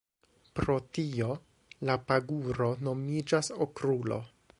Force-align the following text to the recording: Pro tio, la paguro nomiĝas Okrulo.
Pro 0.59 0.77
tio, 0.97 1.27
la 1.89 1.97
paguro 2.13 2.71
nomiĝas 2.89 3.53
Okrulo. 3.67 4.19